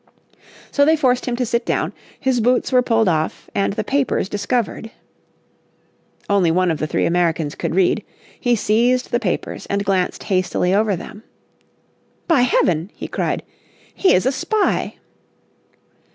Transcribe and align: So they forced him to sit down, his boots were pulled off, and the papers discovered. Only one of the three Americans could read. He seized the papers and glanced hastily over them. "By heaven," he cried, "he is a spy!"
So 0.71 0.83
they 0.83 0.95
forced 0.95 1.27
him 1.27 1.35
to 1.35 1.45
sit 1.45 1.63
down, 1.63 1.93
his 2.19 2.39
boots 2.41 2.71
were 2.71 2.81
pulled 2.81 3.07
off, 3.07 3.47
and 3.53 3.73
the 3.73 3.83
papers 3.83 4.27
discovered. 4.29 4.89
Only 6.27 6.49
one 6.49 6.71
of 6.71 6.79
the 6.79 6.87
three 6.87 7.05
Americans 7.05 7.53
could 7.53 7.75
read. 7.75 8.03
He 8.39 8.55
seized 8.55 9.11
the 9.11 9.19
papers 9.19 9.67
and 9.67 9.85
glanced 9.85 10.23
hastily 10.23 10.73
over 10.73 10.95
them. 10.95 11.21
"By 12.27 12.41
heaven," 12.41 12.89
he 12.95 13.07
cried, 13.07 13.43
"he 13.93 14.15
is 14.15 14.25
a 14.25 14.31
spy!" 14.31 14.95